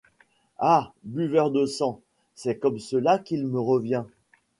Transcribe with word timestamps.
Ah! 0.57 0.93
buveur 1.03 1.51
de 1.51 1.67
sang! 1.67 2.01
c’est 2.33 2.57
comme 2.57 2.79
cela 2.79 3.19
qu’il 3.19 3.45
me 3.45 3.59
revient! 3.59 4.03